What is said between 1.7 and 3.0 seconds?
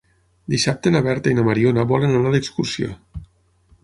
volen anar d'excursió.